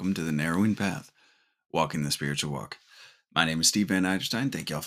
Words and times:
welcome 0.00 0.14
to 0.14 0.22
the 0.22 0.32
Narrowing 0.32 0.74
Path, 0.74 1.12
Walking 1.74 2.04
the 2.04 2.10
Spiritual 2.10 2.50
Walk. 2.50 2.78
My 3.34 3.44
name 3.44 3.60
is 3.60 3.68
Steve 3.68 3.88
Van 3.88 4.04
Eiderstein. 4.04 4.50
Thank 4.50 4.70
y'all 4.70 4.82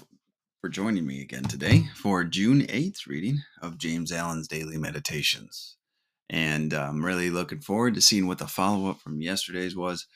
for 0.60 0.70
joining 0.72 1.06
me 1.06 1.22
again 1.22 1.44
today 1.44 1.84
for 1.94 2.24
June 2.24 2.62
8th 2.64 3.06
reading 3.06 3.44
of 3.62 3.78
James 3.78 4.12
Allen's 4.12 4.48
Daily 4.48 4.76
Meditations. 4.76 5.78
And 6.32 6.74
I'm 6.74 7.06
really 7.06 7.30
looking 7.30 7.62
forward 7.62 7.94
to 7.94 8.02
seeing 8.02 8.26
what 8.26 8.40
the 8.40 8.48
follow 8.48 8.90
up 8.90 9.02
from 9.02 9.22
yesterday's 9.22 9.76
was. 9.76 10.08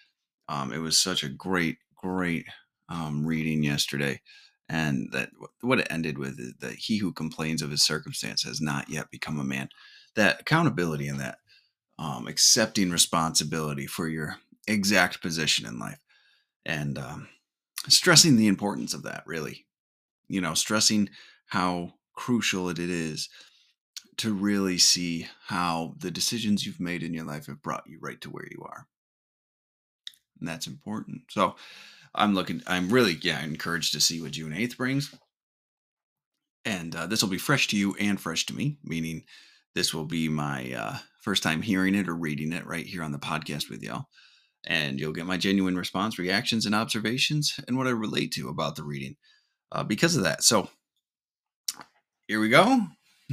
Um, 0.50 0.74
it 0.74 0.80
was 0.80 1.00
such 1.00 1.24
a 1.24 1.29
great, 1.29 1.78
great 1.96 2.48
um, 2.89 3.24
reading 3.24 3.61
yesterday. 3.61 4.21
And 4.68 5.10
that 5.11 5.29
what 5.61 5.79
it 5.79 5.88
ended 5.92 6.18
with 6.18 6.39
is 6.39 6.56
that 6.61 6.74
he 6.74 6.98
who 6.98 7.14
complains 7.14 7.61
of 7.61 7.70
his 7.70 7.86
circumstance 7.86 8.42
has 8.46 8.60
not 8.60 8.89
yet 8.89 9.11
become 9.11 9.39
a 9.39 9.43
man. 9.43 9.70
That 10.16 10.42
accountability 10.42 11.07
and 11.07 11.20
that 11.20 11.38
um, 12.00 12.28
accepting 12.28 12.89
responsibility 12.89 13.86
for 13.86 14.07
your 14.07 14.38
exact 14.68 15.21
position 15.21 15.66
in 15.66 15.80
life 15.80 16.00
and 16.66 16.98
um, 16.98 17.30
stressing 17.88 18.36
the 18.36 18.48
importance 18.48 18.94
of 18.94 19.04
that, 19.04 19.24
really. 19.25 19.66
You 20.28 20.42
know, 20.42 20.54
stressing 20.54 21.10
how 21.48 21.94
crucial 22.14 22.70
it 22.70 22.80
is 22.80 23.30
to 24.18 24.34
really 24.34 24.78
see 24.78 25.28
how 25.46 25.94
the 26.00 26.11
decisions 26.11 26.66
you've 26.66 26.80
made 26.80 27.04
in 27.04 27.14
your 27.14 27.24
life 27.24 27.46
have 27.46 27.61
brought 27.61 27.88
you 27.88 28.00
right 28.02 28.20
to 28.22 28.30
where 28.30 28.48
you 28.52 28.64
are. 28.66 28.88
And 30.39 30.48
that's 30.48 30.68
important. 30.68 31.22
So 31.30 31.56
I'm 32.14 32.34
looking, 32.34 32.61
I'm 32.67 32.89
really, 32.89 33.17
yeah, 33.22 33.44
encouraged 33.44 33.94
to 33.94 34.02
see 34.02 34.22
what 34.22 34.31
June 34.31 34.52
8th 34.52 34.75
brings. 34.75 35.14
And 36.66 36.95
uh, 36.95 37.06
this 37.06 37.22
will 37.22 37.30
be 37.30 37.38
fresh 37.38 37.67
to 37.67 37.78
you 37.78 37.95
and 38.00 38.19
fresh 38.19 38.45
to 38.47 38.56
me, 38.56 38.78
meaning 38.84 39.23
this 39.73 39.94
will 39.94 40.06
be 40.06 40.28
my 40.28 40.73
uh, 40.73 40.97
first 41.22 41.44
time 41.44 41.61
hearing 41.61 41.95
it 41.95 42.09
or 42.09 42.16
reading 42.16 42.52
it 42.52 42.66
right 42.66 42.86
here 42.86 43.03
on 43.03 43.11
the 43.11 43.19
podcast 43.19 43.69
with 43.69 43.84
y'all. 43.84 44.08
And 44.69 44.99
you'll 44.99 45.13
get 45.13 45.25
my 45.25 45.37
genuine 45.37 45.77
response, 45.77 46.19
reactions, 46.19 46.65
and 46.65 46.75
observations, 46.75 47.57
and 47.67 47.77
what 47.77 47.87
I 47.87 47.91
relate 47.91 48.33
to 48.33 48.49
about 48.49 48.75
the 48.75 48.83
reading 48.83 49.15
uh, 49.71 49.83
because 49.83 50.15
of 50.15 50.23
that. 50.23 50.43
So 50.43 50.69
here 52.27 52.41
we 52.41 52.49
go 52.49 52.81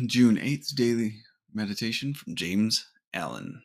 June 0.06 0.36
8th 0.36 0.74
daily 0.74 1.22
meditation 1.52 2.14
from 2.14 2.36
James 2.36 2.86
Allen. 3.12 3.62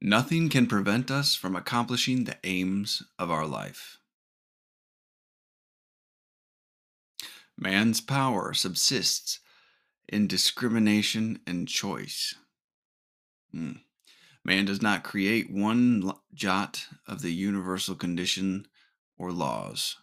Nothing 0.00 0.50
can 0.50 0.66
prevent 0.66 1.10
us 1.10 1.34
from 1.34 1.56
accomplishing 1.56 2.24
the 2.24 2.36
aims 2.44 3.02
of 3.18 3.30
our 3.30 3.46
life. 3.46 3.98
Man's 7.56 8.00
power 8.00 8.52
subsists 8.52 9.40
in 10.08 10.26
discrimination 10.26 11.40
and 11.46 11.66
choice. 11.66 12.34
Hmm. 13.54 13.72
Man 14.44 14.64
does 14.64 14.82
not 14.82 15.04
create 15.04 15.50
one 15.50 16.12
jot 16.34 16.86
of 17.06 17.22
the 17.22 17.32
universal 17.32 17.94
condition 17.94 18.66
or 19.16 19.30
laws. 19.30 19.96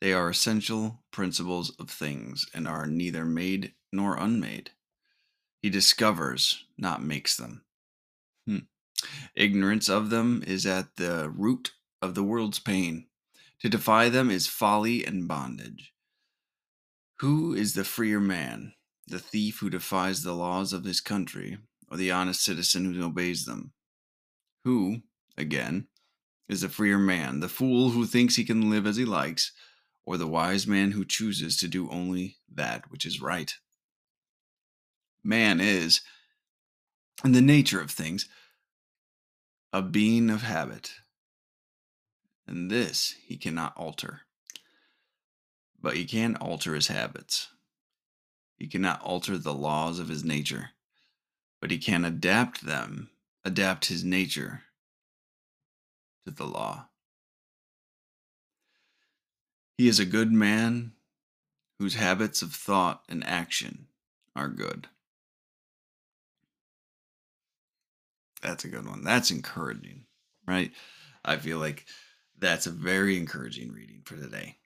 They 0.00 0.12
are 0.12 0.28
essential 0.28 1.02
principles 1.10 1.74
of 1.80 1.90
things 1.90 2.46
and 2.54 2.68
are 2.68 2.86
neither 2.86 3.24
made 3.24 3.72
nor 3.90 4.16
unmade. 4.16 4.70
He 5.62 5.70
discovers, 5.70 6.66
not 6.76 7.02
makes 7.02 7.36
them. 7.36 7.64
Hmm. 8.46 8.58
Ignorance 9.34 9.88
of 9.88 10.10
them 10.10 10.44
is 10.46 10.66
at 10.66 10.96
the 10.96 11.30
root 11.34 11.72
of 12.02 12.14
the 12.14 12.22
world's 12.22 12.58
pain. 12.58 13.06
To 13.60 13.68
defy 13.68 14.08
them 14.08 14.30
is 14.30 14.46
folly 14.46 15.04
and 15.04 15.26
bondage. 15.26 15.92
Who 17.20 17.54
is 17.54 17.74
the 17.74 17.82
freer 17.82 18.20
man, 18.20 18.74
the 19.08 19.18
thief 19.18 19.58
who 19.58 19.70
defies 19.70 20.22
the 20.22 20.34
laws 20.34 20.72
of 20.72 20.84
his 20.84 21.00
country, 21.00 21.58
or 21.90 21.96
the 21.96 22.10
honest 22.10 22.42
citizen 22.42 22.92
who 22.92 23.04
obeys 23.04 23.44
them? 23.44 23.72
Who, 24.64 25.02
again, 25.36 25.88
is 26.48 26.62
the 26.62 26.68
freer 26.68 26.98
man, 26.98 27.40
the 27.40 27.48
fool 27.48 27.90
who 27.90 28.06
thinks 28.06 28.36
he 28.36 28.44
can 28.44 28.70
live 28.70 28.86
as 28.86 28.96
he 28.96 29.04
likes, 29.04 29.52
or 30.04 30.16
the 30.16 30.26
wise 30.26 30.66
man 30.66 30.92
who 30.92 31.04
chooses 31.04 31.56
to 31.58 31.68
do 31.68 31.88
only 31.90 32.36
that 32.52 32.90
which 32.90 33.04
is 33.04 33.20
right? 33.20 33.54
Man 35.22 35.60
is, 35.60 36.00
in 37.24 37.32
the 37.32 37.42
nature 37.42 37.80
of 37.80 37.90
things, 37.90 38.28
a 39.72 39.82
being 39.82 40.30
of 40.30 40.42
habit, 40.42 40.92
and 42.46 42.70
this 42.70 43.14
he 43.26 43.36
cannot 43.36 43.76
alter. 43.76 44.22
But 45.80 45.96
he 45.96 46.06
can 46.06 46.36
alter 46.36 46.74
his 46.74 46.88
habits. 46.88 47.48
He 48.56 48.66
cannot 48.66 49.02
alter 49.02 49.38
the 49.38 49.54
laws 49.54 49.98
of 49.98 50.08
his 50.08 50.24
nature, 50.24 50.70
but 51.60 51.70
he 51.70 51.78
can 51.78 52.04
adapt 52.04 52.64
them, 52.64 53.10
adapt 53.44 53.86
his 53.86 54.04
nature 54.04 54.62
to 56.24 56.30
the 56.30 56.46
law. 56.46 56.86
He 59.76 59.88
is 59.88 60.00
a 60.00 60.04
good 60.04 60.32
man 60.32 60.92
whose 61.78 61.94
habits 61.94 62.42
of 62.42 62.52
thought 62.52 63.04
and 63.08 63.24
action 63.24 63.86
are 64.34 64.48
good. 64.48 64.88
That's 68.42 68.64
a 68.64 68.68
good 68.68 68.86
one. 68.86 69.02
That's 69.02 69.30
encouraging, 69.30 70.04
right? 70.46 70.72
I 71.24 71.36
feel 71.36 71.58
like 71.58 71.86
that's 72.38 72.66
a 72.66 72.70
very 72.70 73.16
encouraging 73.16 73.72
reading 73.72 74.02
for 74.04 74.16
today 74.16 74.56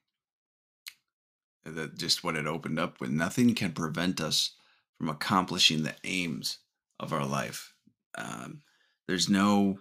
that 1.64 1.96
just 1.96 2.24
what 2.24 2.36
it 2.36 2.46
opened 2.46 2.78
up 2.78 3.00
with 3.00 3.10
nothing 3.10 3.54
can 3.54 3.72
prevent 3.72 4.20
us 4.20 4.52
from 4.98 5.08
accomplishing 5.08 5.82
the 5.82 5.94
aims 6.04 6.58
of 7.00 7.12
our 7.12 7.26
life. 7.26 7.74
Um, 8.16 8.62
there's 9.08 9.28
no 9.28 9.78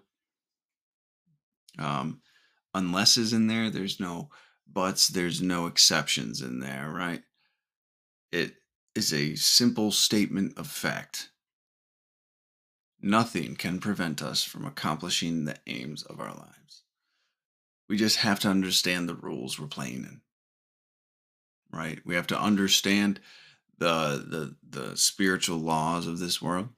um, 1.79 2.21
unlesses 2.73 3.33
in 3.33 3.47
there 3.47 3.69
there's 3.69 3.99
no 3.99 4.29
buts 4.71 5.07
there's 5.07 5.41
no 5.41 5.67
exceptions 5.67 6.41
in 6.41 6.59
there 6.59 6.89
right? 6.89 7.23
It 8.31 8.55
is 8.95 9.13
a 9.13 9.35
simple 9.35 9.91
statement 9.91 10.57
of 10.57 10.67
fact. 10.67 11.29
Nothing 13.01 13.55
can 13.55 13.79
prevent 13.79 14.21
us 14.21 14.43
from 14.43 14.65
accomplishing 14.65 15.45
the 15.45 15.57
aims 15.65 16.03
of 16.03 16.19
our 16.19 16.33
lives. 16.33 16.83
We 17.89 17.97
just 17.97 18.17
have 18.17 18.39
to 18.41 18.49
understand 18.49 19.09
the 19.09 19.15
rules 19.15 19.59
we're 19.59 19.67
playing 19.67 20.03
in. 20.03 20.21
Right? 21.73 21.99
We 22.05 22.15
have 22.15 22.27
to 22.27 22.39
understand 22.39 23.19
the 23.77 24.55
the 24.69 24.79
the 24.79 24.97
spiritual 24.97 25.57
laws 25.57 26.05
of 26.05 26.19
this 26.19 26.41
world. 26.41 26.69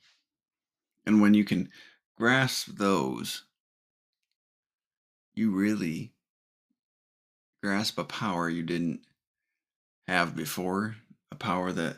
And 1.06 1.22
when 1.22 1.34
you 1.34 1.44
can 1.44 1.70
grasp 2.18 2.68
those, 2.68 3.44
you 5.36 5.52
really 5.52 6.14
grasp 7.62 7.98
a 7.98 8.04
power 8.04 8.50
you 8.50 8.64
didn't 8.64 9.02
have 10.08 10.36
before, 10.36 10.96
a 11.32 11.36
power 11.36 11.72
that 11.72 11.98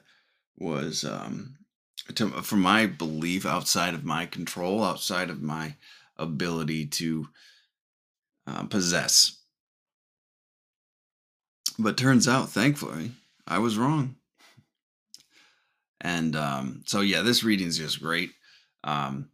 was 0.57 1.03
um 1.03 1.57
to, 2.13 2.29
from 2.43 2.61
my 2.61 2.85
belief 2.85 3.45
outside 3.45 3.93
of 3.93 4.05
my 4.05 4.25
control, 4.25 4.83
outside 4.83 5.29
of 5.29 5.41
my 5.41 5.75
ability 6.17 6.85
to 6.85 7.27
uh, 8.47 8.63
possess 8.65 9.39
but 11.77 11.97
turns 11.97 12.27
out, 12.27 12.49
thankfully, 12.49 13.11
I 13.47 13.59
was 13.59 13.77
wrong. 13.77 14.15
And 16.01 16.35
um, 16.35 16.83
so, 16.85 17.01
yeah, 17.01 17.21
this 17.21 17.43
reading 17.43 17.67
is 17.67 17.77
just 17.77 18.01
great. 18.01 18.31
Um, 18.85 19.29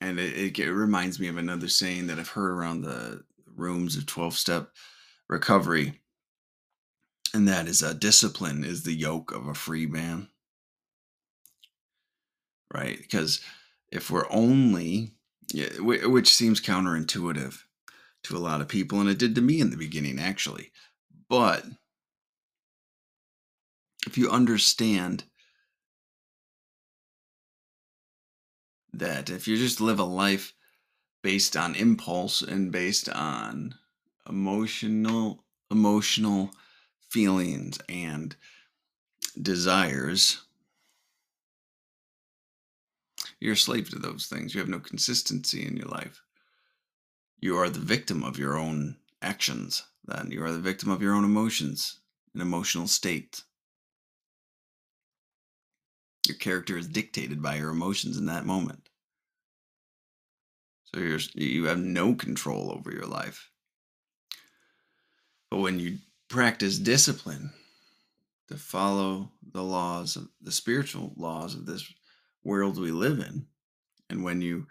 and 0.00 0.20
it, 0.20 0.58
it, 0.58 0.70
reminds 0.70 1.18
me 1.18 1.28
of 1.28 1.38
another 1.38 1.68
saying 1.68 2.06
that 2.06 2.18
I've 2.18 2.28
heard 2.28 2.50
around 2.50 2.82
the 2.82 3.24
rooms 3.56 3.96
of 3.96 4.04
12 4.04 4.34
step 4.36 4.70
recovery. 5.28 6.00
And 7.32 7.48
that 7.48 7.66
is 7.66 7.82
uh, 7.82 7.94
discipline 7.94 8.62
is 8.62 8.82
the 8.82 8.92
yoke 8.92 9.32
of 9.32 9.48
a 9.48 9.54
free 9.54 9.86
man. 9.86 10.28
Right? 12.72 12.98
Because 12.98 13.40
if 13.90 14.10
we're 14.10 14.30
only, 14.30 15.12
which 15.80 16.34
seems 16.34 16.60
counterintuitive 16.60 17.58
to 18.24 18.36
a 18.36 18.38
lot 18.38 18.60
of 18.60 18.68
people, 18.68 19.00
and 19.00 19.08
it 19.08 19.18
did 19.18 19.34
to 19.36 19.40
me 19.40 19.60
in 19.60 19.70
the 19.70 19.76
beginning, 19.76 20.18
actually. 20.18 20.70
But 21.28 21.64
if 24.06 24.18
you 24.18 24.30
understand 24.30 25.24
that 28.98 29.30
if 29.30 29.46
you 29.48 29.56
just 29.56 29.80
live 29.80 29.98
a 29.98 30.04
life 30.04 30.54
based 31.22 31.56
on 31.56 31.74
impulse 31.74 32.42
and 32.42 32.70
based 32.70 33.08
on 33.08 33.74
emotional 34.28 35.44
emotional 35.70 36.50
feelings 37.08 37.78
and 37.88 38.36
desires 39.40 40.42
you're 43.40 43.54
a 43.54 43.56
slave 43.56 43.90
to 43.90 43.98
those 43.98 44.26
things 44.26 44.54
you 44.54 44.60
have 44.60 44.68
no 44.68 44.78
consistency 44.78 45.66
in 45.66 45.76
your 45.76 45.88
life 45.88 46.22
you 47.40 47.56
are 47.56 47.68
the 47.68 47.80
victim 47.80 48.22
of 48.22 48.38
your 48.38 48.56
own 48.56 48.96
actions 49.20 49.84
then 50.06 50.30
you 50.30 50.42
are 50.44 50.52
the 50.52 50.58
victim 50.58 50.90
of 50.90 51.02
your 51.02 51.14
own 51.14 51.24
emotions 51.24 52.00
and 52.34 52.42
emotional 52.42 52.86
state. 52.86 53.42
Your 56.26 56.36
character 56.36 56.76
is 56.76 56.88
dictated 56.88 57.40
by 57.40 57.56
your 57.56 57.70
emotions 57.70 58.18
in 58.18 58.26
that 58.26 58.44
moment. 58.44 58.83
So 60.94 61.00
you're 61.00 61.18
you 61.34 61.64
have 61.64 61.78
no 61.78 62.14
control 62.14 62.70
over 62.70 62.92
your 62.92 63.06
life. 63.06 63.50
But 65.50 65.58
when 65.58 65.80
you 65.80 65.98
practice 66.28 66.78
discipline 66.78 67.50
to 68.46 68.56
follow 68.56 69.32
the 69.52 69.62
laws 69.62 70.14
of 70.14 70.28
the 70.40 70.52
spiritual 70.52 71.12
laws 71.16 71.56
of 71.56 71.66
this 71.66 71.92
world 72.44 72.78
we 72.78 72.92
live 72.92 73.18
in, 73.18 73.46
and 74.08 74.22
when 74.22 74.40
you 74.40 74.68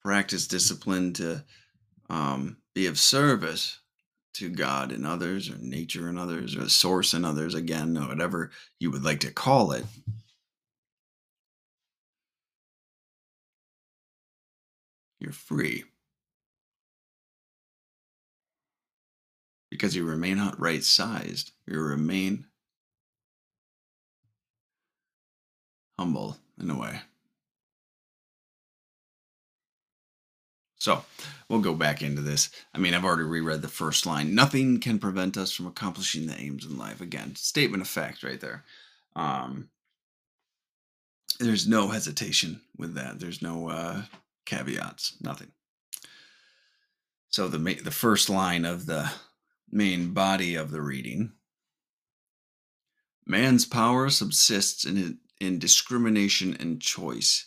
practice 0.00 0.46
discipline 0.46 1.12
to 1.14 1.42
um, 2.08 2.58
be 2.72 2.86
of 2.86 2.98
service 2.98 3.80
to 4.34 4.48
God 4.48 4.92
and 4.92 5.04
others, 5.04 5.50
or 5.50 5.56
nature 5.58 6.08
and 6.08 6.20
others, 6.20 6.56
or 6.56 6.68
source 6.68 7.14
and 7.14 7.26
others, 7.26 7.54
again, 7.54 7.98
or 7.98 8.06
whatever 8.06 8.52
you 8.78 8.92
would 8.92 9.02
like 9.02 9.20
to 9.20 9.32
call 9.32 9.72
it, 9.72 9.84
you're 15.22 15.32
free. 15.32 15.84
Because 19.70 19.96
you 19.96 20.04
remain 20.04 20.36
not 20.36 20.60
right 20.60 20.82
sized, 20.82 21.52
you 21.66 21.80
remain 21.80 22.46
humble 25.98 26.36
in 26.60 26.68
a 26.68 26.78
way. 26.78 27.00
So 30.78 31.04
we'll 31.48 31.60
go 31.60 31.74
back 31.74 32.02
into 32.02 32.22
this. 32.22 32.50
I 32.74 32.78
mean, 32.78 32.92
I've 32.92 33.04
already 33.04 33.22
reread 33.22 33.62
the 33.62 33.68
first 33.68 34.04
line. 34.04 34.34
Nothing 34.34 34.80
can 34.80 34.98
prevent 34.98 35.36
us 35.36 35.52
from 35.52 35.68
accomplishing 35.68 36.26
the 36.26 36.38
aims 36.38 36.66
in 36.66 36.76
life. 36.76 37.00
Again, 37.00 37.36
statement 37.36 37.82
of 37.82 37.88
fact 37.88 38.24
right 38.24 38.40
there. 38.40 38.64
Um, 39.14 39.68
there's 41.38 41.68
no 41.68 41.88
hesitation 41.88 42.60
with 42.76 42.94
that. 42.94 43.20
There's 43.20 43.40
no 43.40 43.68
uh, 43.68 44.02
caveats. 44.44 45.16
Nothing. 45.20 45.52
So 47.28 47.48
the 47.48 47.58
the 47.58 47.90
first 47.90 48.28
line 48.28 48.64
of 48.64 48.86
the 48.86 49.10
main 49.70 50.12
body 50.12 50.54
of 50.54 50.70
the 50.70 50.82
reading. 50.82 51.32
Man's 53.26 53.64
power 53.64 54.10
subsists 54.10 54.84
in 54.84 55.18
in 55.40 55.58
discrimination 55.58 56.56
and 56.60 56.80
choice. 56.80 57.46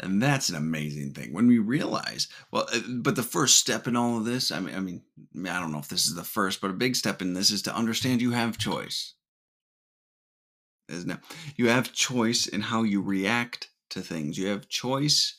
And 0.00 0.20
that's 0.20 0.48
an 0.48 0.56
amazing 0.56 1.12
thing 1.14 1.32
when 1.32 1.46
we 1.46 1.58
realize. 1.58 2.26
Well, 2.50 2.66
uh, 2.72 2.80
but 2.88 3.14
the 3.14 3.22
first 3.22 3.58
step 3.58 3.86
in 3.86 3.96
all 3.96 4.18
of 4.18 4.24
this, 4.24 4.50
I 4.50 4.58
mean, 4.58 4.74
I 4.74 4.80
mean, 4.80 5.02
I 5.48 5.60
don't 5.60 5.70
know 5.70 5.78
if 5.78 5.88
this 5.88 6.06
is 6.06 6.14
the 6.14 6.24
first, 6.24 6.60
but 6.60 6.70
a 6.70 6.74
big 6.74 6.96
step 6.96 7.22
in 7.22 7.32
this 7.32 7.50
is 7.50 7.62
to 7.62 7.74
understand 7.74 8.20
you 8.20 8.32
have 8.32 8.58
choice. 8.58 9.14
Isn't 10.88 11.12
it? 11.12 11.18
You 11.56 11.68
have 11.68 11.92
choice 11.92 12.46
in 12.46 12.60
how 12.60 12.82
you 12.82 13.00
react 13.00 13.70
to 13.90 14.00
things. 14.00 14.36
You 14.36 14.48
have 14.48 14.68
choice 14.68 15.38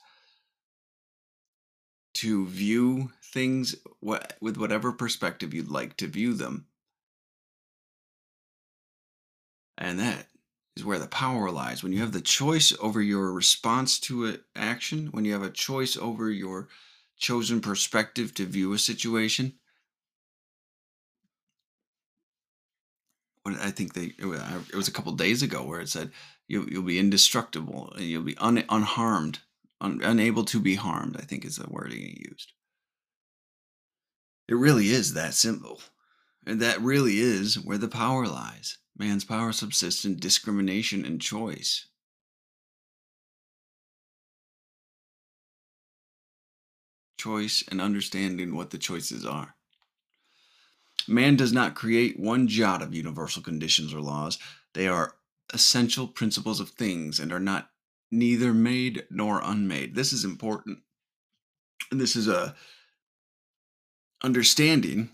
to 2.15 2.47
view 2.47 3.11
things 3.21 3.75
with 4.01 4.57
whatever 4.57 4.91
perspective 4.91 5.53
you'd 5.53 5.69
like 5.69 5.97
to 5.97 6.07
view 6.07 6.33
them. 6.33 6.67
And 9.77 9.99
that 9.99 10.27
is 10.77 10.85
where 10.85 10.99
the 10.99 11.07
power 11.07 11.51
lies. 11.51 11.83
When 11.83 11.91
you 11.91 11.99
have 11.99 12.13
the 12.13 12.21
choice 12.21 12.73
over 12.79 13.01
your 13.01 13.31
response 13.33 13.99
to 14.01 14.25
an 14.25 14.39
action, 14.55 15.07
when 15.11 15.25
you 15.25 15.33
have 15.33 15.43
a 15.43 15.49
choice 15.49 15.97
over 15.97 16.29
your 16.29 16.69
chosen 17.17 17.61
perspective 17.61 18.33
to 18.35 18.45
view 18.45 18.73
a 18.73 18.79
situation. 18.79 19.53
I 23.45 23.69
think 23.69 23.93
they 23.93 24.13
it 24.17 24.75
was 24.75 24.87
a 24.87 24.91
couple 24.91 25.11
days 25.13 25.43
ago 25.43 25.63
where 25.63 25.79
it 25.79 25.89
said 25.89 26.11
you 26.47 26.67
you'll 26.69 26.81
be 26.83 26.97
indestructible 26.99 27.93
and 27.95 28.05
you'll 28.05 28.23
be 28.23 28.37
un, 28.37 28.63
unharmed, 28.69 29.39
un, 29.81 30.01
unable 30.03 30.45
to 30.45 30.59
be 30.59 30.75
harmed. 30.75 31.17
I 31.17 31.23
think 31.23 31.45
is 31.45 31.57
the 31.57 31.69
wording 31.69 31.99
he 31.99 32.25
used. 32.29 32.53
It 34.47 34.55
really 34.55 34.89
is 34.89 35.13
that 35.13 35.33
simple. 35.33 35.81
And 36.45 36.61
that 36.61 36.81
really 36.81 37.19
is 37.19 37.59
where 37.59 37.77
the 37.77 37.87
power 37.87 38.27
lies. 38.27 38.77
Man's 38.97 39.25
power 39.25 39.51
subsists 39.51 40.05
in 40.05 40.17
discrimination 40.17 41.05
and 41.05 41.19
choice. 41.19 41.87
Choice 47.17 47.63
and 47.69 47.81
understanding 47.81 48.55
what 48.55 48.69
the 48.69 48.77
choices 48.77 49.25
are. 49.25 49.55
Man 51.07 51.35
does 51.35 51.51
not 51.51 51.75
create 51.75 52.19
one 52.19 52.47
jot 52.47 52.81
of 52.81 52.93
universal 52.93 53.41
conditions 53.41 53.93
or 53.93 54.01
laws. 54.01 54.37
They 54.73 54.87
are 54.87 55.15
essential 55.53 56.07
principles 56.07 56.59
of 56.59 56.69
things 56.69 57.19
and 57.19 57.31
are 57.31 57.39
not 57.39 57.69
neither 58.11 58.53
made 58.53 59.05
nor 59.09 59.41
unmade. 59.43 59.95
This 59.95 60.13
is 60.13 60.23
important. 60.23 60.79
And 61.91 61.99
this 61.99 62.15
is 62.15 62.27
a 62.27 62.55
understanding 64.23 65.09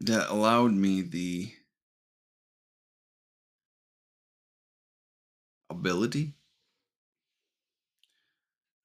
that 0.00 0.28
allowed 0.28 0.72
me 0.72 1.02
the 1.02 1.52
ability 5.70 6.32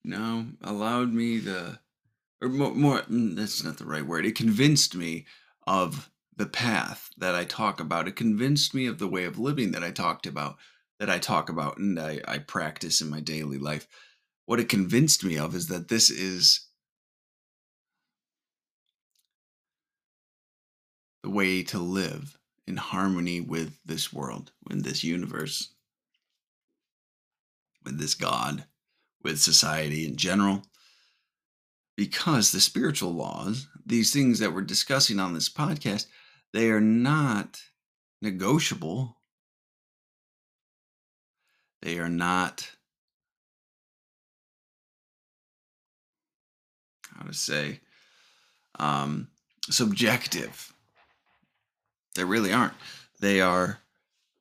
no 0.03 0.45
allowed 0.61 1.13
me 1.13 1.39
the 1.39 1.79
or 2.41 2.49
more, 2.49 2.73
more 2.73 3.01
mm, 3.03 3.35
that's 3.35 3.63
not 3.63 3.77
the 3.77 3.85
right 3.85 4.05
word 4.05 4.25
it 4.25 4.35
convinced 4.35 4.95
me 4.95 5.25
of 5.67 6.09
the 6.35 6.45
path 6.45 7.09
that 7.17 7.35
i 7.35 7.43
talk 7.43 7.79
about 7.79 8.07
it 8.07 8.15
convinced 8.15 8.73
me 8.73 8.87
of 8.87 8.99
the 8.99 9.07
way 9.07 9.25
of 9.25 9.39
living 9.39 9.71
that 9.71 9.83
i 9.83 9.91
talked 9.91 10.25
about 10.25 10.57
that 11.01 11.09
i 11.09 11.17
talk 11.19 11.49
about 11.49 11.77
and 11.77 11.99
i, 11.99 12.21
I 12.25 12.37
practice 12.37 13.01
in 13.01 13.09
my 13.09 13.19
daily 13.19 13.57
life 13.57 13.87
what 14.45 14.59
it 14.59 14.69
convinced 14.69 15.23
me 15.23 15.37
of 15.37 15.55
is 15.55 15.67
that 15.67 15.89
this 15.89 16.09
is 16.09 16.67
the 21.23 21.29
way 21.29 21.63
to 21.63 21.79
live 21.79 22.37
in 22.67 22.77
harmony 22.77 23.41
with 23.41 23.77
this 23.85 24.11
world, 24.11 24.51
in 24.69 24.81
this 24.81 25.03
universe, 25.03 25.73
with 27.83 27.99
this 27.99 28.15
God, 28.15 28.65
with 29.23 29.39
society 29.39 30.05
in 30.05 30.15
general. 30.15 30.63
Because 31.95 32.51
the 32.51 32.59
spiritual 32.59 33.11
laws, 33.11 33.67
these 33.85 34.11
things 34.11 34.39
that 34.39 34.53
we're 34.53 34.61
discussing 34.61 35.19
on 35.19 35.33
this 35.33 35.49
podcast, 35.49 36.07
they 36.53 36.69
are 36.69 36.81
not 36.81 37.61
negotiable. 38.21 39.20
They 41.81 41.97
are 41.97 42.09
not, 42.09 42.69
how 47.15 47.25
to 47.25 47.33
say, 47.33 47.79
um, 48.77 49.29
subjective. 49.63 50.73
They 52.15 52.23
really 52.23 52.53
aren't. 52.53 52.73
They 53.19 53.41
are 53.41 53.79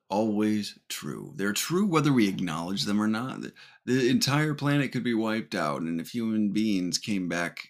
always 0.09 0.77
true. 0.89 1.33
They're 1.35 1.53
true 1.53 1.85
whether 1.85 2.13
we 2.13 2.27
acknowledge 2.27 2.83
them 2.83 3.01
or 3.01 3.07
not. 3.07 3.41
The, 3.41 3.53
the 3.85 4.09
entire 4.09 4.53
planet 4.53 4.91
could 4.91 5.03
be 5.03 5.13
wiped 5.13 5.55
out, 5.55 5.81
and 5.81 5.99
if 5.99 6.09
human 6.09 6.49
beings 6.49 6.97
came 6.97 7.27
back, 7.27 7.69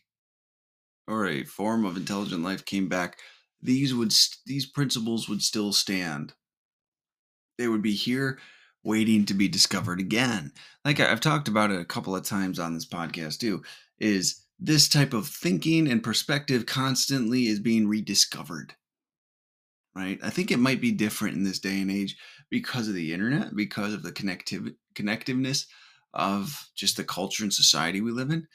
or 1.07 1.27
a 1.27 1.43
form 1.43 1.85
of 1.85 1.95
intelligent 1.97 2.43
life 2.43 2.65
came 2.65 2.89
back, 2.89 3.19
these 3.61 3.93
would 3.93 4.13
these 4.45 4.65
principles 4.65 5.29
would 5.29 5.41
still 5.41 5.71
stand. 5.71 6.33
They 7.57 7.67
would 7.67 7.81
be 7.81 7.93
here 7.93 8.39
waiting 8.83 9.25
to 9.25 9.33
be 9.33 9.47
discovered 9.47 9.99
again. 9.99 10.51
Like 10.83 10.99
I've 10.99 11.21
talked 11.21 11.47
about 11.47 11.71
it 11.71 11.79
a 11.79 11.85
couple 11.85 12.15
of 12.15 12.23
times 12.23 12.59
on 12.59 12.73
this 12.73 12.85
podcast 12.85 13.39
too, 13.39 13.63
is 13.99 14.43
this 14.59 14.89
type 14.89 15.13
of 15.13 15.27
thinking 15.27 15.87
and 15.87 16.03
perspective 16.03 16.65
constantly 16.65 17.47
is 17.47 17.59
being 17.59 17.87
rediscovered 17.87 18.75
right? 19.95 20.19
I 20.23 20.29
think 20.29 20.51
it 20.51 20.57
might 20.59 20.81
be 20.81 20.91
different 20.91 21.35
in 21.35 21.43
this 21.43 21.59
day 21.59 21.81
and 21.81 21.91
age 21.91 22.17
because 22.49 22.87
of 22.87 22.93
the 22.93 23.13
internet, 23.13 23.55
because 23.55 23.93
of 23.93 24.03
the 24.03 24.11
connectiv- 24.11 24.75
connectiveness 24.95 25.65
of 26.13 26.69
just 26.75 26.97
the 26.97 27.03
culture 27.03 27.43
and 27.43 27.53
society 27.53 28.01
we 28.01 28.11
live 28.11 28.29
in. 28.29 28.47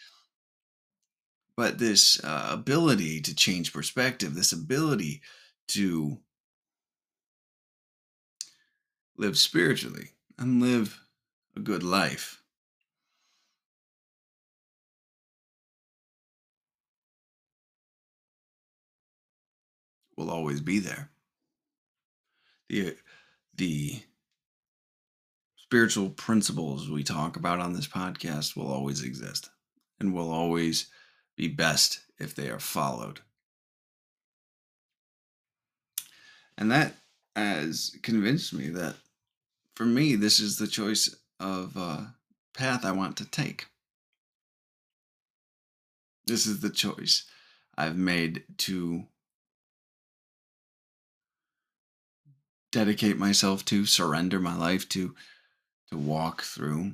But 1.57 1.79
this 1.79 2.23
uh, 2.23 2.49
ability 2.51 3.23
to 3.23 3.35
change 3.35 3.73
perspective, 3.73 4.35
this 4.35 4.53
ability 4.53 5.23
to 5.69 6.19
live 9.17 9.39
spiritually 9.39 10.11
and 10.39 10.61
live 10.61 11.01
a 11.57 11.61
good 11.61 11.83
life. 11.83 12.43
Will 20.17 20.31
always 20.31 20.61
be 20.61 20.79
there 20.79 21.11
the 22.69 22.97
the 23.55 24.03
spiritual 25.57 26.11
principles 26.11 26.91
we 26.91 27.03
talk 27.03 27.37
about 27.37 27.61
on 27.61 27.73
this 27.73 27.87
podcast 27.89 28.57
will 28.57 28.71
always 28.71 29.03
exist 29.03 29.51
and 29.99 30.15
will 30.15 30.31
always 30.31 30.87
be 31.37 31.49
best 31.49 32.01
if 32.19 32.35
they 32.35 32.49
are 32.49 32.59
followed. 32.59 33.21
And 36.59 36.71
that 36.71 36.95
has 37.35 37.97
convinced 38.03 38.55
me 38.55 38.69
that 38.71 38.97
for 39.77 39.85
me, 39.85 40.17
this 40.17 40.41
is 40.41 40.57
the 40.57 40.67
choice 40.67 41.15
of 41.39 41.77
uh, 41.77 42.01
path 42.55 42.85
I 42.85 42.93
want 42.93 43.17
to 43.19 43.31
take. 43.31 43.67
This 46.27 46.47
is 46.47 46.61
the 46.61 46.71
choice 46.71 47.25
I've 47.77 47.97
made 47.97 48.43
to 48.59 49.05
dedicate 52.73 53.19
myself 53.19 53.65
to, 53.67 53.85
surrender 53.85 54.41
my 54.41 54.57
life 54.57 54.89
to, 54.89 55.15
to 55.91 55.99
walk 55.99 56.43
through. 56.43 56.93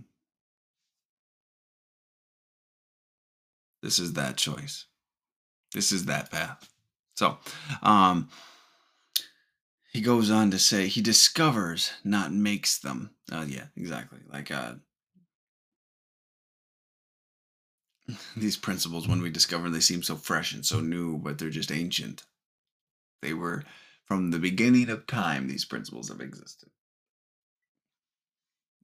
This 3.80 3.98
is 3.98 4.12
that 4.14 4.36
choice. 4.36 4.86
This 5.72 5.92
is 5.92 6.06
that 6.06 6.30
path. 6.30 6.68
So, 7.16 7.38
um, 7.82 8.28
he 9.92 10.00
goes 10.00 10.30
on 10.30 10.50
to 10.50 10.58
say 10.58 10.86
he 10.86 11.02
discovers, 11.02 11.92
not 12.02 12.32
makes 12.32 12.78
them. 12.78 13.10
Uh, 13.30 13.44
yeah, 13.46 13.66
exactly. 13.76 14.20
Like 14.26 14.50
uh, 14.50 14.74
these 18.36 18.56
principles, 18.56 19.06
when 19.06 19.20
we 19.20 19.28
discover, 19.28 19.68
they 19.68 19.80
seem 19.80 20.02
so 20.02 20.16
fresh 20.16 20.54
and 20.54 20.64
so 20.64 20.80
new, 20.80 21.18
but 21.18 21.38
they're 21.38 21.50
just 21.50 21.70
ancient. 21.70 22.24
They 23.20 23.34
were 23.34 23.64
from 24.06 24.30
the 24.30 24.38
beginning 24.38 24.88
of 24.88 25.06
time. 25.06 25.46
These 25.46 25.66
principles 25.66 26.08
have 26.08 26.22
existed, 26.22 26.70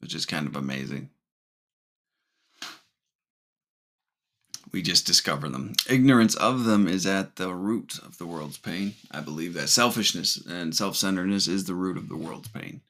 which 0.00 0.15
is 0.15 0.27
kind 0.27 0.47
of 0.47 0.57
amazing. 0.57 1.09
We 4.73 4.83
just 4.83 5.07
discover 5.07 5.49
them. 5.49 5.75
Ignorance 5.89 6.35
of 6.35 6.65
them 6.65 6.89
is 6.89 7.07
at 7.07 7.37
the 7.37 7.55
root 7.55 7.99
of 7.99 8.19
the 8.19 8.27
world's 8.27 8.59
pain. 8.59 8.95
I 9.11 9.21
believe 9.21 9.55
that 9.55 9.69
selfishness 9.69 10.37
and 10.47 10.75
self 10.75 10.97
centeredness 10.97 11.49
is 11.49 11.65
the 11.65 11.75
root 11.75 11.97
of 11.97 12.09
the 12.09 12.17
world's 12.17 12.49
pain. 12.49 12.81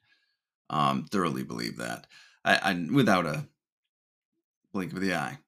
Um, 0.71 1.05
thoroughly 1.05 1.45
believe 1.45 1.77
that. 1.79 2.07
I, 2.45 2.57
I 2.57 2.87
without 2.93 3.27
a 3.27 3.47
blink 4.73 4.93
of 4.93 5.01
the 5.01 5.15
eye. 5.15 5.39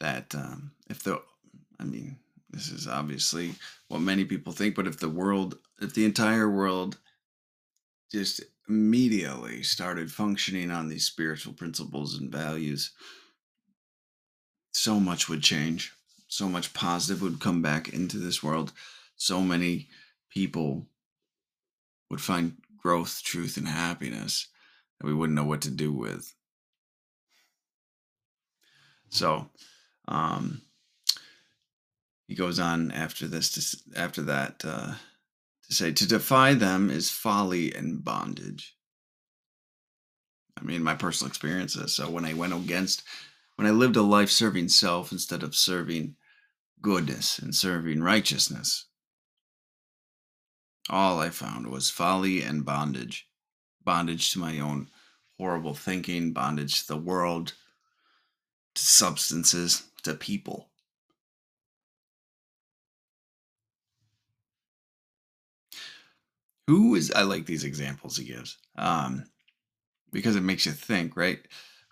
That 0.00 0.34
um, 0.34 0.72
if 0.90 1.02
the, 1.02 1.22
I 1.78 1.84
mean, 1.84 2.16
this 2.50 2.70
is 2.70 2.88
obviously 2.88 3.54
what 3.88 4.00
many 4.00 4.24
people 4.24 4.52
think, 4.52 4.74
but 4.74 4.86
if 4.86 4.98
the 4.98 5.08
world, 5.08 5.58
if 5.80 5.94
the 5.94 6.04
entire 6.04 6.50
world 6.50 6.98
just 8.10 8.42
immediately 8.72 9.62
started 9.62 10.10
functioning 10.10 10.70
on 10.70 10.88
these 10.88 11.04
spiritual 11.04 11.52
principles 11.52 12.18
and 12.18 12.32
values, 12.32 12.92
so 14.72 14.98
much 14.98 15.28
would 15.28 15.42
change. 15.42 15.92
So 16.28 16.48
much 16.48 16.72
positive 16.72 17.20
would 17.20 17.40
come 17.40 17.60
back 17.60 17.90
into 17.90 18.16
this 18.16 18.42
world. 18.42 18.72
So 19.16 19.42
many 19.42 19.88
people 20.30 20.86
would 22.08 22.22
find 22.22 22.56
growth, 22.78 23.22
truth, 23.22 23.58
and 23.58 23.68
happiness 23.68 24.48
that 24.98 25.06
we 25.06 25.12
wouldn't 25.12 25.36
know 25.36 25.44
what 25.44 25.60
to 25.62 25.70
do 25.70 25.92
with. 25.92 26.32
So, 29.10 29.50
um, 30.08 30.62
he 32.26 32.34
goes 32.34 32.58
on 32.58 32.90
after 32.92 33.26
this 33.28 33.82
after 33.94 34.22
that 34.22 34.64
uh, 34.64 34.94
say 35.72 35.92
to 35.92 36.06
defy 36.06 36.54
them 36.54 36.90
is 36.90 37.10
folly 37.10 37.74
and 37.74 38.04
bondage. 38.04 38.76
I 40.58 40.64
mean, 40.64 40.82
my 40.82 40.94
personal 40.94 41.28
experiences. 41.28 41.94
So 41.94 42.10
when 42.10 42.24
I 42.24 42.34
went 42.34 42.52
against, 42.52 43.02
when 43.56 43.66
I 43.66 43.70
lived 43.70 43.96
a 43.96 44.02
life 44.02 44.30
serving 44.30 44.68
self 44.68 45.12
instead 45.12 45.42
of 45.42 45.54
serving 45.54 46.16
goodness 46.80 47.38
and 47.38 47.54
serving 47.54 48.02
righteousness, 48.02 48.86
all 50.90 51.20
I 51.20 51.30
found 51.30 51.68
was 51.68 51.90
folly 51.90 52.42
and 52.42 52.64
bondage. 52.64 53.28
Bondage 53.84 54.32
to 54.32 54.38
my 54.38 54.60
own 54.60 54.88
horrible 55.38 55.74
thinking, 55.74 56.32
bondage 56.32 56.82
to 56.82 56.88
the 56.88 56.96
world, 56.96 57.54
to 58.74 58.82
substances, 58.82 59.84
to 60.02 60.14
people. 60.14 60.71
Who 66.68 66.94
is, 66.94 67.10
I 67.12 67.22
like 67.22 67.46
these 67.46 67.64
examples 67.64 68.16
he 68.16 68.24
gives. 68.24 68.58
Um, 68.76 69.24
because 70.12 70.36
it 70.36 70.42
makes 70.42 70.66
you 70.66 70.72
think, 70.72 71.16
right? 71.16 71.40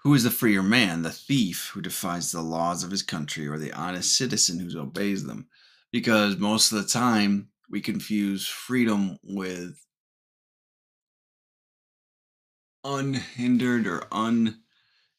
Who 0.02 0.14
is 0.14 0.24
the 0.24 0.30
freer 0.30 0.62
man, 0.62 1.02
the 1.02 1.10
thief 1.10 1.70
who 1.72 1.80
defies 1.80 2.32
the 2.32 2.42
laws 2.42 2.84
of 2.84 2.90
his 2.90 3.02
country, 3.02 3.46
or 3.46 3.58
the 3.58 3.72
honest 3.72 4.16
citizen 4.16 4.58
who 4.58 4.78
obeys 4.78 5.24
them? 5.24 5.48
Because 5.90 6.36
most 6.36 6.72
of 6.72 6.82
the 6.82 6.88
time 6.88 7.48
we 7.68 7.80
confuse 7.80 8.46
freedom 8.46 9.18
with 9.22 9.84
unhindered 12.84 13.86
or 13.86 14.06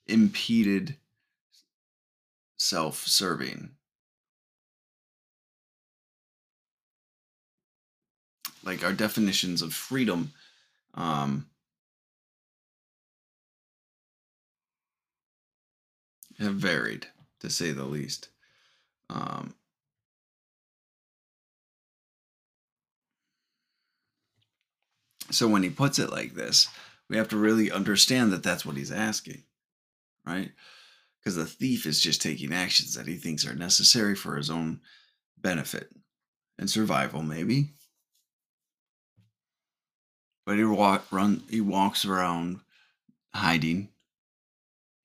unimpeded 0.07 0.97
self 2.57 3.05
serving. 3.05 3.71
Like 8.63 8.83
our 8.83 8.93
definitions 8.93 9.61
of 9.61 9.73
freedom 9.73 10.33
um, 10.93 11.47
have 16.39 16.55
varied, 16.55 17.07
to 17.39 17.49
say 17.49 17.71
the 17.71 17.85
least. 17.85 18.29
Um, 19.09 19.55
so 25.31 25.47
when 25.47 25.63
he 25.63 25.69
puts 25.69 25.99
it 25.99 26.11
like 26.11 26.33
this, 26.33 26.67
we 27.09 27.17
have 27.17 27.29
to 27.29 27.37
really 27.37 27.71
understand 27.71 28.31
that 28.31 28.43
that's 28.43 28.65
what 28.65 28.77
he's 28.77 28.91
asking, 28.91 29.43
right? 30.25 30.51
Because 31.19 31.35
the 31.35 31.45
thief 31.45 31.85
is 31.85 31.99
just 31.99 32.21
taking 32.21 32.53
actions 32.53 32.93
that 32.95 33.07
he 33.07 33.15
thinks 33.15 33.45
are 33.45 33.55
necessary 33.55 34.15
for 34.15 34.35
his 34.35 34.49
own 34.49 34.81
benefit 35.37 35.89
and 36.57 36.69
survival, 36.69 37.21
maybe. 37.21 37.73
But 40.45 40.57
he 40.57 40.65
walk 40.65 41.05
run 41.11 41.43
he 41.49 41.61
walks 41.61 42.05
around 42.05 42.61
hiding 43.33 43.89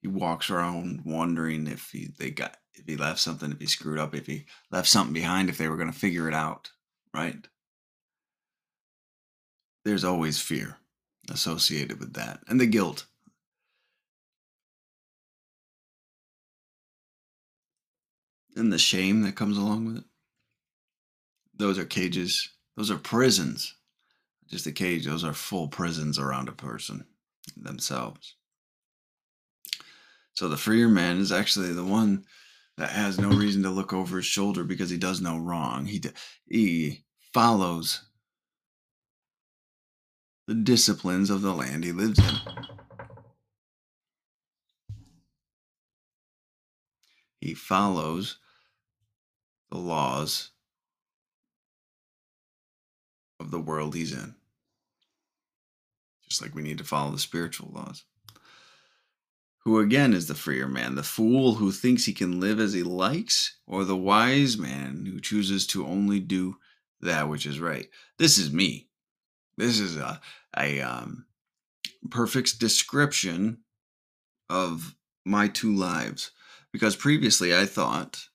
he 0.00 0.08
walks 0.08 0.50
around 0.50 1.02
wondering 1.04 1.66
if 1.66 1.90
he 1.90 2.08
they 2.18 2.30
got 2.30 2.56
if 2.74 2.84
he 2.86 2.96
left 2.96 3.18
something, 3.18 3.50
if 3.50 3.58
he 3.58 3.66
screwed 3.66 3.98
up, 3.98 4.14
if 4.14 4.26
he 4.26 4.44
left 4.70 4.88
something 4.88 5.14
behind, 5.14 5.48
if 5.48 5.58
they 5.58 5.68
were 5.68 5.76
going 5.76 5.90
to 5.90 5.98
figure 5.98 6.28
it 6.28 6.34
out, 6.34 6.70
right? 7.14 7.48
There's 9.84 10.04
always 10.04 10.40
fear 10.40 10.76
associated 11.30 11.98
with 11.98 12.14
that 12.14 12.40
and 12.48 12.60
the 12.60 12.66
guilt. 12.66 13.06
And 18.54 18.72
the 18.72 18.78
shame 18.78 19.22
that 19.22 19.36
comes 19.36 19.58
along 19.58 19.86
with 19.86 19.96
it. 19.98 20.04
Those 21.54 21.78
are 21.78 21.84
cages, 21.84 22.50
those 22.76 22.90
are 22.90 22.98
prisons. 22.98 23.75
Just 24.48 24.66
a 24.66 24.72
cage, 24.72 25.04
those 25.04 25.24
are 25.24 25.32
full 25.32 25.68
prisons 25.68 26.18
around 26.18 26.48
a 26.48 26.52
person 26.52 27.04
themselves. 27.56 28.36
So 30.34 30.48
the 30.48 30.56
freer 30.56 30.88
man 30.88 31.18
is 31.18 31.32
actually 31.32 31.72
the 31.72 31.84
one 31.84 32.24
that 32.76 32.90
has 32.90 33.18
no 33.18 33.30
reason 33.30 33.62
to 33.62 33.70
look 33.70 33.92
over 33.92 34.18
his 34.18 34.26
shoulder 34.26 34.62
because 34.62 34.90
he 34.90 34.98
does 34.98 35.20
no 35.20 35.38
wrong. 35.38 35.86
He 35.86 36.02
he 36.46 37.04
follows 37.32 38.02
the 40.46 40.54
disciplines 40.54 41.30
of 41.30 41.42
the 41.42 41.52
land 41.52 41.84
he 41.84 41.92
lives 41.92 42.18
in. 42.18 42.34
He 47.40 47.54
follows 47.54 48.38
the 49.70 49.78
laws 49.78 50.50
of 53.40 53.50
the 53.50 53.60
world 53.60 53.94
he's 53.94 54.12
in. 54.12 54.34
Just 56.28 56.42
like 56.42 56.54
we 56.54 56.62
need 56.62 56.78
to 56.78 56.84
follow 56.84 57.12
the 57.12 57.18
spiritual 57.18 57.70
laws 57.72 58.04
who 59.66 59.80
again 59.80 60.14
is 60.14 60.28
the 60.28 60.34
freer 60.34 60.68
man, 60.68 60.94
the 60.94 61.02
fool 61.02 61.56
who 61.56 61.72
thinks 61.72 62.04
he 62.04 62.12
can 62.12 62.38
live 62.38 62.60
as 62.60 62.72
he 62.72 62.84
likes, 62.84 63.58
or 63.66 63.84
the 63.84 63.96
wise 63.96 64.56
man 64.56 65.04
who 65.04 65.18
chooses 65.18 65.66
to 65.66 65.84
only 65.84 66.20
do 66.20 66.56
that 67.00 67.28
which 67.28 67.46
is 67.46 67.58
right. 67.58 67.88
This 68.16 68.38
is 68.38 68.52
me. 68.52 68.86
This 69.58 69.80
is 69.80 69.96
a, 69.96 70.20
a 70.56 70.80
um, 70.82 71.26
perfect 72.10 72.60
description 72.60 73.58
of 74.48 74.94
my 75.24 75.48
two 75.48 75.74
lives. 75.74 76.30
Because 76.72 76.94
previously 76.94 77.52
I 77.52 77.66
thought 77.66 78.28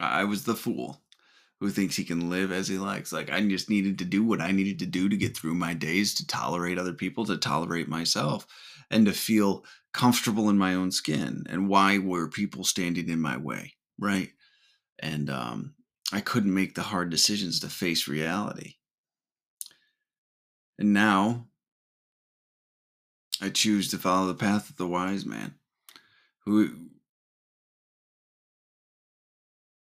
I 0.00 0.24
was 0.24 0.44
the 0.44 0.54
fool 0.54 1.02
who 1.64 1.70
thinks 1.70 1.96
he 1.96 2.04
can 2.04 2.28
live 2.28 2.52
as 2.52 2.68
he 2.68 2.76
likes. 2.76 3.10
Like 3.10 3.32
I 3.32 3.40
just 3.40 3.70
needed 3.70 3.98
to 3.98 4.04
do 4.04 4.22
what 4.22 4.42
I 4.42 4.50
needed 4.50 4.78
to 4.80 4.86
do 4.86 5.08
to 5.08 5.16
get 5.16 5.34
through 5.34 5.54
my 5.54 5.72
days, 5.72 6.12
to 6.14 6.26
tolerate 6.26 6.78
other 6.78 6.92
people, 6.92 7.24
to 7.24 7.38
tolerate 7.38 7.88
myself, 7.88 8.46
and 8.90 9.06
to 9.06 9.12
feel 9.12 9.64
comfortable 9.94 10.50
in 10.50 10.58
my 10.58 10.74
own 10.74 10.90
skin. 10.90 11.44
And 11.48 11.68
why 11.68 11.96
were 11.96 12.28
people 12.28 12.64
standing 12.64 13.08
in 13.08 13.18
my 13.18 13.38
way 13.38 13.72
right? 13.98 14.30
And 15.00 15.30
um, 15.30 15.74
i 16.12 16.20
couldn't 16.20 16.52
make 16.52 16.74
the 16.74 16.82
hard 16.82 17.10
decisions 17.10 17.60
to 17.60 17.68
face 17.68 18.06
reality. 18.06 18.74
And 20.78 20.92
now 20.92 21.46
i 23.40 23.48
choose 23.48 23.90
to 23.90 23.98
follow 23.98 24.26
the 24.26 24.34
path 24.34 24.68
of 24.68 24.76
the 24.76 24.86
wise 24.86 25.24
man 25.24 25.54
who 26.44 26.90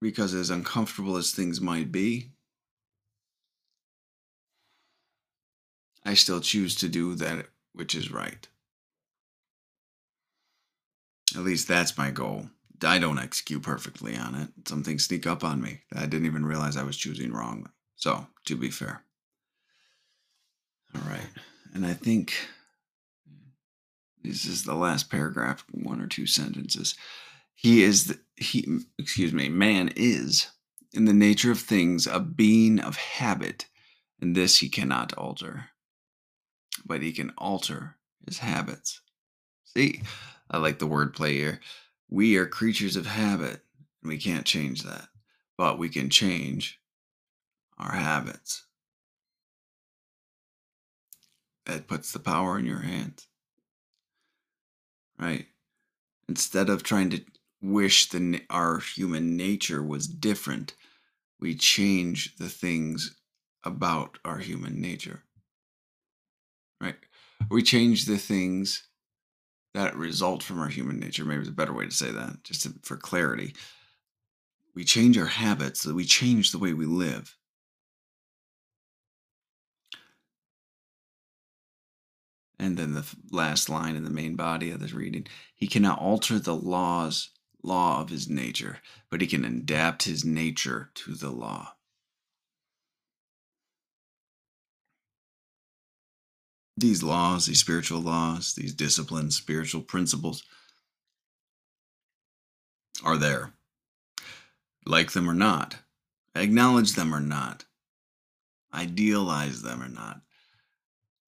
because 0.00 0.34
as 0.34 0.50
uncomfortable 0.50 1.16
as 1.16 1.32
things 1.32 1.60
might 1.60 1.90
be, 1.90 2.30
I 6.04 6.14
still 6.14 6.40
choose 6.40 6.74
to 6.76 6.88
do 6.88 7.14
that 7.16 7.46
which 7.72 7.94
is 7.94 8.12
right. 8.12 8.46
At 11.34 11.42
least 11.42 11.68
that's 11.68 11.98
my 11.98 12.10
goal. 12.10 12.46
I 12.84 12.98
don't 12.98 13.18
execute 13.18 13.62
perfectly 13.62 14.16
on 14.16 14.34
it. 14.34 14.48
Some 14.68 14.82
things 14.82 15.04
sneak 15.04 15.26
up 15.26 15.42
on 15.42 15.60
me. 15.60 15.80
That 15.90 16.02
I 16.02 16.06
didn't 16.06 16.26
even 16.26 16.44
realize 16.44 16.76
I 16.76 16.82
was 16.84 16.96
choosing 16.96 17.32
wrongly. 17.32 17.70
So, 17.96 18.26
to 18.46 18.56
be 18.56 18.70
fair. 18.70 19.02
All 20.94 21.02
right. 21.10 21.28
And 21.74 21.84
I 21.84 21.94
think 21.94 22.34
this 24.22 24.44
is 24.44 24.64
the 24.64 24.74
last 24.74 25.10
paragraph, 25.10 25.64
one 25.70 26.00
or 26.00 26.06
two 26.06 26.26
sentences. 26.26 26.94
He 27.56 27.82
is, 27.82 28.16
he, 28.36 28.80
excuse 28.98 29.32
me, 29.32 29.48
man 29.48 29.90
is, 29.96 30.48
in 30.92 31.06
the 31.06 31.14
nature 31.14 31.50
of 31.50 31.58
things, 31.58 32.06
a 32.06 32.20
being 32.20 32.78
of 32.78 32.96
habit, 32.96 33.66
and 34.20 34.36
this 34.36 34.58
he 34.58 34.68
cannot 34.68 35.14
alter. 35.14 35.70
But 36.84 37.02
he 37.02 37.12
can 37.12 37.32
alter 37.38 37.96
his 38.26 38.38
habits. 38.38 39.00
See, 39.64 40.02
I 40.50 40.58
like 40.58 40.78
the 40.78 40.86
wordplay 40.86 41.32
here. 41.32 41.60
We 42.08 42.36
are 42.36 42.46
creatures 42.46 42.94
of 42.94 43.06
habit, 43.06 43.62
and 44.02 44.08
we 44.10 44.18
can't 44.18 44.46
change 44.46 44.82
that. 44.82 45.08
But 45.56 45.78
we 45.78 45.88
can 45.88 46.10
change 46.10 46.78
our 47.78 47.92
habits. 47.92 48.66
That 51.64 51.88
puts 51.88 52.12
the 52.12 52.18
power 52.18 52.58
in 52.58 52.66
your 52.66 52.80
hands. 52.80 53.26
Right? 55.18 55.46
Instead 56.28 56.68
of 56.68 56.82
trying 56.82 57.10
to 57.10 57.24
wish 57.66 58.08
the, 58.08 58.40
our 58.50 58.78
human 58.78 59.36
nature 59.36 59.82
was 59.82 60.06
different, 60.06 60.74
we 61.40 61.54
change 61.54 62.36
the 62.36 62.48
things 62.48 63.16
about 63.64 64.18
our 64.24 64.38
human 64.38 64.80
nature. 64.80 65.22
Right? 66.80 66.96
We 67.50 67.62
change 67.62 68.04
the 68.04 68.18
things 68.18 68.88
that 69.74 69.96
result 69.96 70.42
from 70.42 70.60
our 70.60 70.68
human 70.68 70.98
nature. 70.98 71.24
Maybe 71.24 71.40
it's 71.40 71.50
a 71.50 71.52
better 71.52 71.74
way 71.74 71.84
to 71.84 71.90
say 71.90 72.10
that, 72.10 72.42
just 72.44 72.62
to, 72.62 72.74
for 72.82 72.96
clarity. 72.96 73.54
We 74.74 74.84
change 74.84 75.18
our 75.18 75.26
habits, 75.26 75.84
we 75.86 76.04
change 76.04 76.52
the 76.52 76.58
way 76.58 76.72
we 76.72 76.86
live. 76.86 77.36
And 82.58 82.78
then 82.78 82.94
the 82.94 83.04
last 83.30 83.68
line 83.68 83.96
in 83.96 84.04
the 84.04 84.10
main 84.10 84.34
body 84.34 84.70
of 84.70 84.80
this 84.80 84.92
reading 84.92 85.26
He 85.54 85.66
cannot 85.66 85.98
alter 85.98 86.38
the 86.38 86.56
laws, 86.56 87.30
law 87.66 88.00
of 88.00 88.10
his 88.10 88.28
nature, 88.28 88.78
but 89.10 89.20
he 89.20 89.26
can 89.26 89.44
adapt 89.44 90.04
his 90.04 90.24
nature 90.24 90.90
to 90.94 91.14
the 91.14 91.30
law. 91.30 91.74
These 96.76 97.02
laws, 97.02 97.46
these 97.46 97.58
spiritual 97.58 98.00
laws, 98.00 98.54
these 98.54 98.74
disciplines, 98.74 99.36
spiritual 99.36 99.80
principles 99.80 100.42
are 103.02 103.16
there. 103.16 103.52
Like 104.84 105.12
them 105.12 105.28
or 105.28 105.34
not, 105.34 105.76
acknowledge 106.34 106.92
them 106.92 107.14
or 107.14 107.20
not, 107.20 107.64
idealize 108.72 109.62
them 109.62 109.82
or 109.82 109.88
not, 109.88 110.20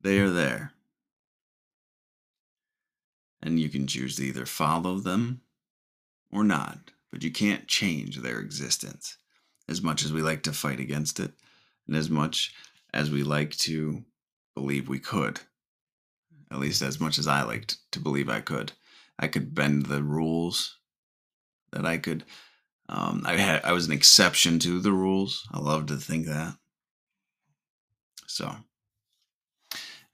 they 0.01 0.21
are 0.21 0.31
there 0.31 0.75
and 3.43 3.61
you 3.61 3.69
can 3.69 3.87
choose 3.87 4.17
to 4.17 4.25
either 4.25 4.47
follow 4.47 4.99
them 4.99 5.41
or 6.31 6.45
not, 6.45 6.79
but 7.11 7.23
you 7.23 7.31
can't 7.31 7.67
change 7.67 8.19
their 8.19 8.41
existence. 8.41 9.17
As 9.69 9.83
much 9.83 10.05
as 10.05 10.13
we 10.13 10.23
like 10.23 10.43
to 10.45 10.53
fight 10.53 10.81
against 10.81 11.21
it, 11.21 11.33
and 11.87 11.97
as 11.97 12.09
much 12.09 12.55
as 12.95 13.11
we 13.11 13.23
like 13.23 13.55
to 13.59 14.05
believe 14.55 14.89
we 14.89 14.99
could, 14.99 15.41
at 16.51 16.59
least 16.59 16.81
as 16.81 17.01
much 17.01 17.19
as 17.19 17.27
I 17.27 17.43
liked 17.43 17.77
to 17.93 18.01
believe 18.01 18.29
I 18.29 18.41
could, 18.41 18.73
I 19.19 19.29
could 19.29 19.55
bend 19.55 19.87
the 19.87 20.03
rules. 20.03 20.77
That 21.73 21.85
I 21.85 21.99
could, 21.99 22.25
um, 22.89 23.25
I 23.27 23.37
had, 23.37 23.63
I 23.63 23.73
was 23.73 23.87
an 23.87 23.93
exception 23.93 24.59
to 24.61 24.81
the 24.81 24.93
rules. 24.93 25.47
I 25.53 25.59
love 25.59 25.87
to 25.87 25.97
think 25.97 26.27
that. 26.27 26.55
So, 28.27 28.51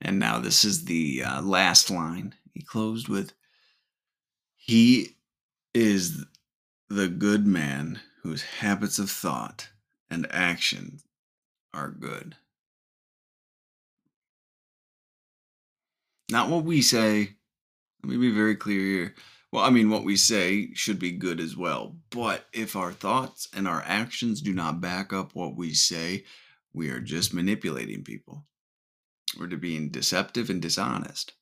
and 0.01 0.19
now 0.19 0.41
this 0.41 0.65
is 0.65 0.85
the 0.85 1.23
uh, 1.25 1.43
last 1.43 1.91
line 1.91 2.35
he 2.53 2.63
closed 2.63 3.09
with 3.09 3.33
He 4.57 5.17
is 5.75 6.25
the 6.89 7.09
good 7.09 7.47
man 7.47 8.01
whose 8.23 8.43
habits 8.43 8.99
of 8.99 9.11
thought 9.11 9.69
and 10.11 10.27
action 10.31 11.01
are 11.73 11.91
good. 11.91 12.37
Not 16.31 16.49
what 16.49 16.65
we 16.65 16.81
say. 16.81 17.37
Let 18.03 18.11
me 18.11 18.17
be 18.17 18.35
very 18.35 18.57
clear 18.57 18.81
here. 18.81 19.15
Well, 19.53 19.65
I 19.65 19.71
mean, 19.71 19.91
what 19.91 20.05
we 20.05 20.17
say 20.17 20.73
should 20.75 20.99
be 20.99 21.13
good 21.13 21.41
as 21.41 21.57
well. 21.57 21.97
But 22.11 22.47
if 22.53 22.77
our 22.77 22.93
thoughts 22.93 23.49
and 23.53 23.69
our 23.69 23.83
actions 23.87 24.41
do 24.41 24.53
not 24.53 24.81
back 24.81 25.13
up 25.13 25.35
what 25.35 25.57
we 25.57 25.75
say, 25.75 26.25
we 26.73 26.91
are 26.91 27.01
just 27.01 27.35
manipulating 27.35 28.03
people. 28.03 28.47
We're 29.39 29.49
being 29.49 29.91
deceptive 29.91 30.51
and 30.51 30.63
dishonest 30.63 31.35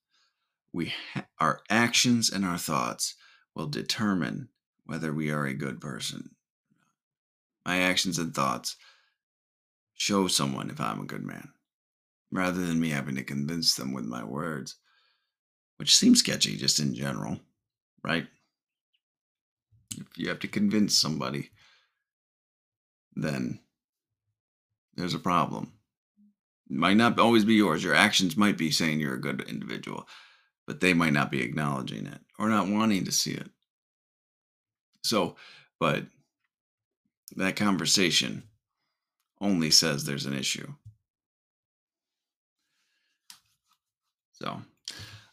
we 0.73 0.93
ha- 1.15 1.27
our 1.39 1.61
actions 1.69 2.31
and 2.31 2.45
our 2.45 2.59
thoughts 2.59 3.15
will 3.55 3.67
determine 3.67 4.49
whether 4.85 5.13
we 5.13 5.31
are 5.31 5.47
a 5.47 5.55
good 5.55 5.81
person. 5.81 6.31
My 7.65 7.79
actions 7.79 8.19
and 8.19 8.35
thoughts 8.35 8.77
show 9.95 10.27
someone 10.27 10.71
if 10.71 10.81
I'm 10.81 11.01
a 11.01 11.07
good 11.07 11.25
man, 11.25 11.49
rather 12.31 12.65
than 12.65 12.81
me 12.81 12.91
having 12.91 13.15
to 13.17 13.23
convince 13.23 13.75
them 13.75 13.93
with 13.93 14.05
my 14.05 14.25
words, 14.25 14.77
which 15.77 15.97
seems 15.97 16.19
sketchy 16.19 16.57
just 16.57 16.81
in 16.81 16.95
general, 16.95 17.39
right? 18.03 18.27
If 19.97 20.07
you 20.17 20.29
have 20.29 20.41
to 20.41 20.49
convince 20.49 20.97
somebody, 20.97 21.51
then 23.15 23.61
there's 24.97 25.15
a 25.15 25.19
problem. 25.19 25.75
It 26.71 26.77
might 26.77 26.97
not 26.97 27.19
always 27.19 27.45
be 27.45 27.55
yours. 27.55 27.85
Your 27.85 27.95
actions 27.95 28.37
might 28.37 28.57
be 28.57 28.71
saying 28.71 29.01
you're 29.01 29.15
a 29.15 29.21
good 29.21 29.43
individual, 29.43 30.09
but 30.67 30.81
they 30.81 30.95
might 30.95 31.13
not 31.13 31.31
be 31.31 31.43
acknowledging 31.43 32.07
it 32.07 32.21
or 32.43 32.49
not 32.49 32.67
wanting 32.67 33.05
to 33.05 33.13
see 33.13 33.31
it. 33.31 33.49
So, 35.05 35.37
but 35.79 36.03
that 37.37 37.55
conversation 37.55 38.43
only 39.41 39.71
says 39.71 40.05
there's 40.05 40.27
an 40.27 40.35
issue. 40.37 40.67
So, 44.33 44.61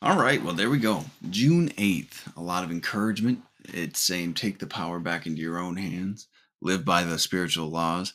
all 0.04 0.20
right, 0.20 0.44
well, 0.44 0.54
there 0.54 0.70
we 0.70 0.78
go. 0.78 1.04
June 1.32 1.70
8th, 1.70 2.38
a 2.38 2.42
lot 2.42 2.64
of 2.64 2.70
encouragement. 2.70 3.40
It's 3.66 4.00
saying 4.00 4.36
take 4.36 4.60
the 4.60 4.68
power 4.68 5.00
back 5.00 5.26
into 5.26 5.42
your 5.42 5.58
own 5.58 5.78
hands, 5.78 6.28
live 6.62 6.86
by 6.86 7.04
the 7.04 7.18
spiritual 7.18 7.72
laws, 7.72 8.14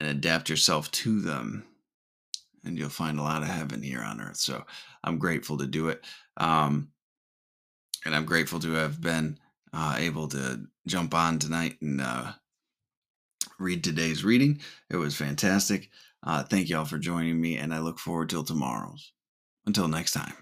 and 0.00 0.08
adapt 0.08 0.48
yourself 0.48 0.90
to 0.92 1.20
them 1.20 1.66
and 2.64 2.78
you'll 2.78 2.88
find 2.88 3.18
a 3.18 3.22
lot 3.22 3.42
of 3.42 3.48
heaven 3.48 3.82
here 3.82 4.02
on 4.02 4.20
earth. 4.20 4.36
So 4.36 4.64
I'm 5.04 5.18
grateful 5.18 5.58
to 5.58 5.66
do 5.66 5.88
it. 5.88 6.04
Um, 6.36 6.88
and 8.04 8.14
I'm 8.14 8.24
grateful 8.24 8.60
to 8.60 8.72
have 8.72 9.00
been 9.00 9.38
uh, 9.72 9.96
able 9.98 10.28
to 10.28 10.66
jump 10.86 11.14
on 11.14 11.38
tonight 11.38 11.76
and 11.80 12.00
uh, 12.00 12.32
read 13.58 13.82
today's 13.82 14.24
reading. 14.24 14.60
It 14.90 14.96
was 14.96 15.16
fantastic. 15.16 15.90
Uh, 16.24 16.42
thank 16.42 16.68
you 16.68 16.78
all 16.78 16.84
for 16.84 16.98
joining 16.98 17.40
me, 17.40 17.56
and 17.56 17.74
I 17.74 17.80
look 17.80 17.98
forward 17.98 18.30
till 18.30 18.44
tomorrow's. 18.44 19.12
Until 19.66 19.88
next 19.88 20.12
time, 20.12 20.34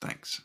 thanks. 0.00 0.40